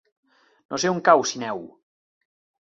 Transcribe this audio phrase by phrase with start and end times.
[0.73, 1.63] No sé on cau Sineu.